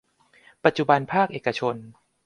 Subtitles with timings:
[0.63, 1.75] ปัจจุบันภาคเอกชน